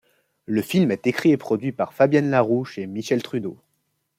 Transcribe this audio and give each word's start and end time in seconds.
Le 0.47 0.63
film 0.63 0.89
est 0.89 1.05
écrit 1.05 1.29
et 1.29 1.37
produit 1.37 1.71
par 1.71 1.93
Fabienne 1.93 2.31
Larouche 2.31 2.79
et 2.79 2.87
Michel 2.87 3.21
Trudeau. 3.21 3.59